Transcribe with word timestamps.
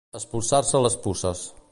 Espolsar-se 0.19 0.81
les 0.85 0.97
puces. 1.03 1.45